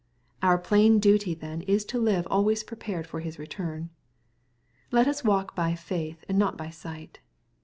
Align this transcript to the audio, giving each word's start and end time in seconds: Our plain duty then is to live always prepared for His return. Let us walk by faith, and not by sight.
Our 0.41 0.57
plain 0.57 0.97
duty 0.97 1.35
then 1.35 1.61
is 1.61 1.85
to 1.85 1.99
live 2.01 2.25
always 2.31 2.63
prepared 2.63 3.05
for 3.05 3.19
His 3.19 3.37
return. 3.37 3.91
Let 4.89 5.07
us 5.07 5.23
walk 5.23 5.53
by 5.55 5.75
faith, 5.75 6.25
and 6.27 6.39
not 6.39 6.57
by 6.57 6.71
sight. 6.71 7.19